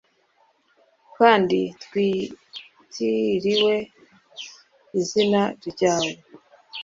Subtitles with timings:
[1.17, 3.75] kandi twitiriwe
[4.99, 6.13] izina ryawe